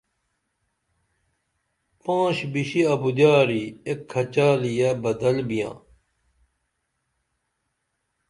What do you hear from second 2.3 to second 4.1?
بِشی اُبدیاری ایک